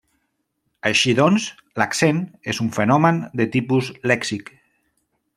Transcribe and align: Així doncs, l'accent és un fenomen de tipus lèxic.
Així 0.89 1.11
doncs, 1.19 1.43
l'accent 1.81 2.21
és 2.53 2.61
un 2.65 2.71
fenomen 2.81 3.19
de 3.41 3.47
tipus 3.57 3.91
lèxic. 4.13 4.51